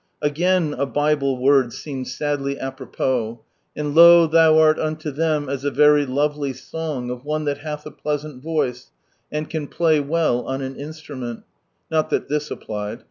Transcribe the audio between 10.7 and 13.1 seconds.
instrument: (not that thii applied